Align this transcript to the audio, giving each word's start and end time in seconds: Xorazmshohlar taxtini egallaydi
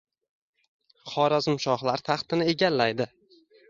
Xorazmshohlar 1.13 2.07
taxtini 2.11 2.53
egallaydi 2.57 3.13